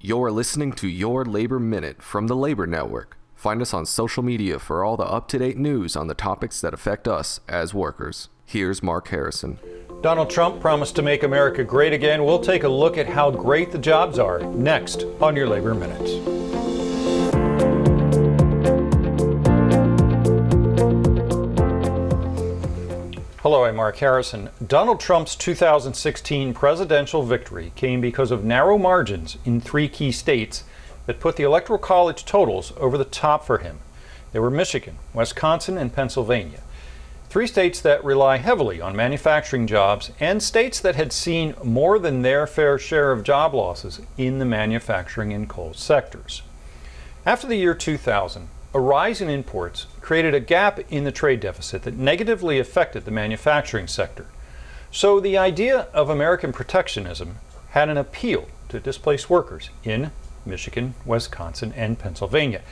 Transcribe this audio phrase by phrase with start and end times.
[0.00, 3.18] You're listening to Your Labor Minute from the Labor Network.
[3.34, 6.60] Find us on social media for all the up to date news on the topics
[6.60, 8.28] that affect us as workers.
[8.44, 9.58] Here's Mark Harrison.
[10.00, 12.24] Donald Trump promised to make America great again.
[12.24, 16.47] We'll take a look at how great the jobs are next on Your Labor Minute.
[23.48, 24.50] Hello, I'm Mark Harrison.
[24.66, 30.64] Donald Trump's 2016 presidential victory came because of narrow margins in three key states
[31.06, 33.78] that put the Electoral College totals over the top for him.
[34.32, 36.60] They were Michigan, Wisconsin, and Pennsylvania.
[37.30, 42.20] Three states that rely heavily on manufacturing jobs and states that had seen more than
[42.20, 46.42] their fair share of job losses in the manufacturing and coal sectors.
[47.24, 51.82] After the year 2000, a rise in imports created a gap in the trade deficit
[51.82, 54.26] that negatively affected the manufacturing sector.
[54.90, 57.36] So the idea of American protectionism
[57.70, 60.10] had an appeal to displaced workers in
[60.44, 62.62] Michigan, Wisconsin, and Pennsylvania.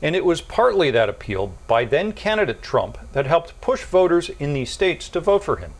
[0.00, 4.54] And it was partly that appeal by then candidate Trump that helped push voters in
[4.54, 5.72] these states to vote for him.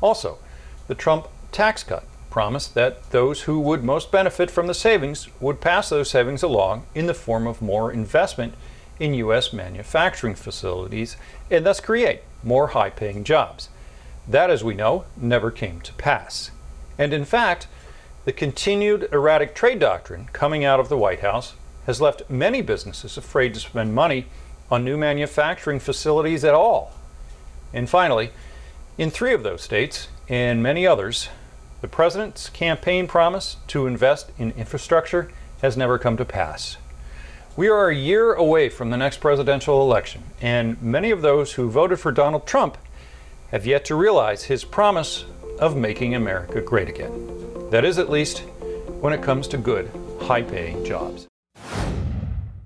[0.00, 0.38] Also,
[0.86, 2.04] the Trump tax cut
[2.34, 6.84] promised that those who would most benefit from the savings would pass those savings along
[6.92, 8.52] in the form of more investment
[8.98, 9.52] in U.S.
[9.52, 11.16] manufacturing facilities
[11.48, 13.68] and thus create more high paying jobs.
[14.26, 16.50] That, as we know, never came to pass.
[16.98, 17.68] And in fact,
[18.24, 21.54] the continued erratic trade doctrine coming out of the White House
[21.86, 24.26] has left many businesses afraid to spend money
[24.72, 26.94] on new manufacturing facilities at all.
[27.72, 28.32] And finally,
[28.98, 31.28] in three of those states and many others,
[31.84, 36.78] the president's campaign promise to invest in infrastructure has never come to pass.
[37.58, 41.68] We are a year away from the next presidential election, and many of those who
[41.68, 42.78] voted for Donald Trump
[43.50, 45.26] have yet to realize his promise
[45.58, 47.68] of making America great again.
[47.68, 48.38] That is, at least,
[49.02, 49.90] when it comes to good,
[50.22, 51.28] high paying jobs.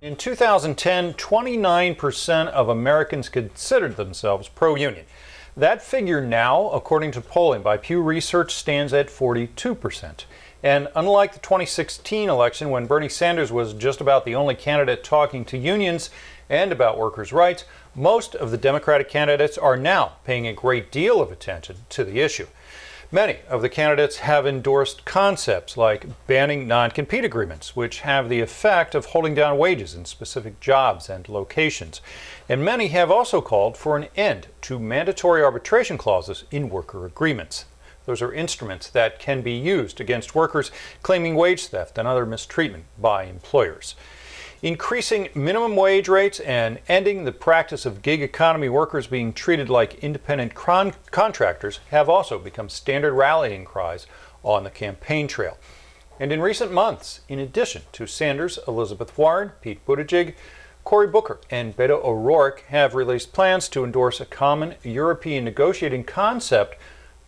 [0.01, 5.07] In 2010, 29% of Americans considered themselves pro union.
[5.59, 10.25] That figure now, according to polling by Pew Research, stands at 42%.
[10.63, 15.45] And unlike the 2016 election, when Bernie Sanders was just about the only candidate talking
[15.47, 16.11] to unions
[16.49, 21.21] and about workers' rights, most of the Democratic candidates are now paying a great deal
[21.21, 22.47] of attention to the issue.
[23.11, 28.43] Many of the candidates have endorsed concepts like banning non compete agreements, which have the
[28.43, 32.03] effect of holding down wages in specific jobs and locations.
[32.51, 37.65] And many have also called for an end to mandatory arbitration clauses in worker agreements.
[38.05, 40.71] Those are instruments that can be used against workers
[41.03, 43.95] claiming wage theft and other mistreatment by employers.
[44.61, 50.03] Increasing minimum wage rates and ending the practice of gig economy workers being treated like
[50.03, 54.09] independent con- contractors have also become standard rallying cries
[54.43, 55.57] on the campaign trail.
[56.19, 60.35] And in recent months, in addition to Sanders, Elizabeth Warren, Pete Buttigieg,
[60.83, 66.77] Cory Booker, and Beto O'Rourke have released plans to endorse a common European negotiating concept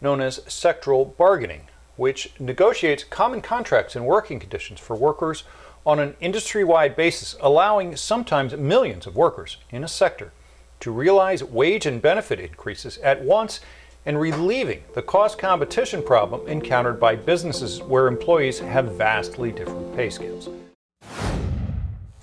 [0.00, 5.44] known as sectoral bargaining, which negotiates common contracts and working conditions for workers
[5.86, 10.32] on an industry wide basis, allowing sometimes millions of workers in a sector
[10.80, 13.60] to realize wage and benefit increases at once
[14.06, 20.08] and relieving the cost competition problem encountered by businesses where employees have vastly different pay
[20.08, 20.48] scales.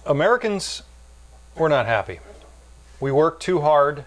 [0.06, 0.84] Americans,
[1.56, 2.20] we're not happy.
[3.00, 4.06] We work too hard.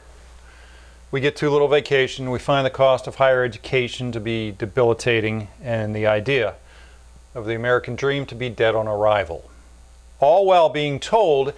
[1.12, 2.30] We get too little vacation.
[2.30, 6.54] We find the cost of higher education to be debilitating, and the idea
[7.34, 9.50] of the American dream to be dead on arrival.
[10.18, 11.52] All while being told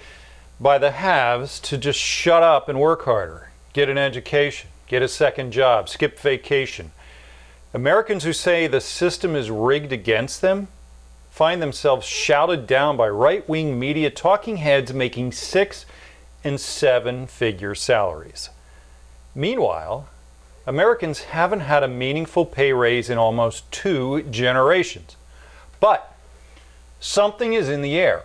[0.60, 5.08] by the haves to just shut up and work harder, get an education, get a
[5.08, 6.92] second job, skip vacation.
[7.74, 10.68] Americans who say the system is rigged against them
[11.30, 15.86] find themselves shouted down by right wing media talking heads making six
[16.44, 18.50] and seven figure salaries.
[19.34, 20.06] Meanwhile,
[20.66, 25.16] Americans haven't had a meaningful pay raise in almost two generations.
[25.82, 26.14] But
[27.00, 28.22] something is in the air.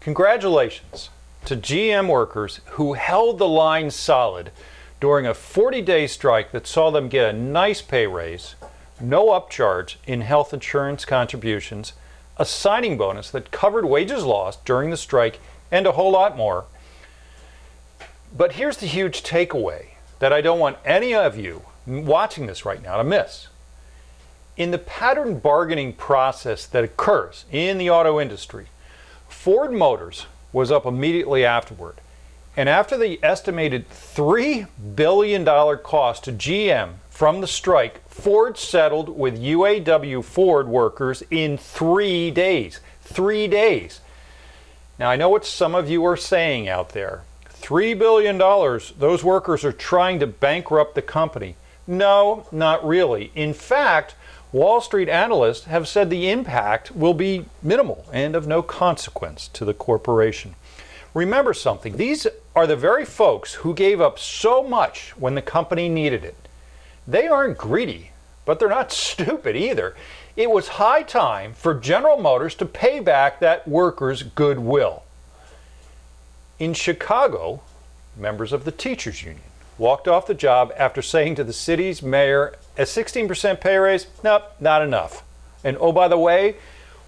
[0.00, 1.10] Congratulations
[1.44, 4.50] to GM workers who held the line solid
[4.98, 8.54] during a 40 day strike that saw them get a nice pay raise,
[8.98, 11.92] no upcharge in health insurance contributions,
[12.38, 16.64] a signing bonus that covered wages lost during the strike, and a whole lot more.
[18.34, 19.88] But here's the huge takeaway
[20.20, 23.48] that I don't want any of you watching this right now to miss
[24.56, 28.66] in the pattern bargaining process that occurs in the auto industry,
[29.28, 31.96] Ford Motors was up immediately afterward.
[32.56, 39.38] And after the estimated $3 billion cost to GM from the strike, Ford settled with
[39.38, 42.80] UAW Ford workers in three days.
[43.02, 44.00] Three days.
[44.98, 47.24] Now, I know what some of you are saying out there.
[47.50, 48.38] $3 billion,
[48.98, 51.56] those workers are trying to bankrupt the company.
[51.86, 53.30] No, not really.
[53.34, 54.14] In fact,
[54.56, 59.66] Wall Street analysts have said the impact will be minimal and of no consequence to
[59.66, 60.54] the corporation.
[61.12, 65.90] Remember something these are the very folks who gave up so much when the company
[65.90, 66.48] needed it.
[67.06, 68.12] They aren't greedy,
[68.46, 69.94] but they're not stupid either.
[70.36, 75.02] It was high time for General Motors to pay back that workers' goodwill.
[76.58, 77.60] In Chicago,
[78.16, 79.42] members of the teachers union
[79.78, 84.06] walked off the job after saying to the city's mayor, a 16% pay raise?
[84.22, 85.22] Nope, not enough.
[85.64, 86.56] And oh, by the way,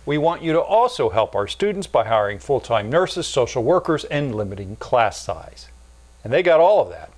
[0.04, 4.04] we want you to also help our students by hiring full time nurses, social workers,
[4.04, 5.68] and limiting class size.
[6.24, 7.10] And they got all of that.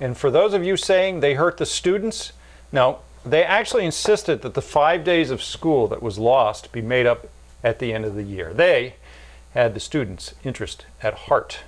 [0.00, 2.32] And for those of you saying they hurt the students,
[2.72, 7.06] no, they actually insisted that the five days of school that was lost be made
[7.06, 7.28] up
[7.62, 8.52] at the end of the year.
[8.52, 8.94] They
[9.52, 11.60] had the students' interest at heart.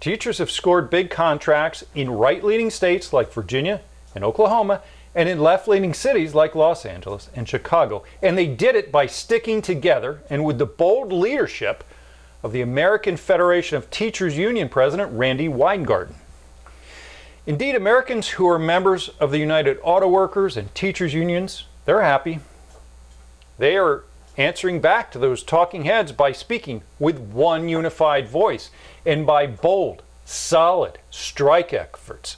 [0.00, 3.82] Teachers have scored big contracts in right leaning states like Virginia
[4.14, 4.80] and Oklahoma
[5.14, 8.02] and in left leaning cities like Los Angeles and Chicago.
[8.22, 11.84] And they did it by sticking together and with the bold leadership
[12.42, 16.14] of the American Federation of Teachers Union President Randi Weingarten.
[17.46, 22.40] Indeed, Americans who are members of the United Auto Workers and Teachers Unions, they're happy.
[23.58, 24.04] They are
[24.36, 28.70] answering back to those talking heads by speaking with one unified voice
[29.04, 32.36] and by bold, solid strike efforts.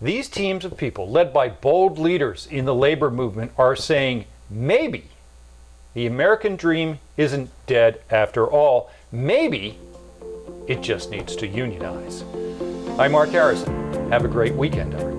[0.00, 5.04] These teams of people, led by bold leaders in the labor movement, are saying maybe
[5.94, 8.90] the American dream isn't dead after all.
[9.10, 9.78] Maybe
[10.66, 12.22] it just needs to unionize.
[12.98, 14.10] I'm Mark Harrison.
[14.10, 15.16] Have a great weekend, everyone.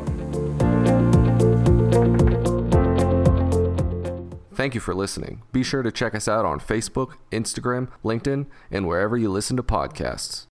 [4.54, 5.42] Thank you for listening.
[5.52, 9.64] Be sure to check us out on Facebook, Instagram, LinkedIn, and wherever you listen to
[9.64, 10.46] podcasts.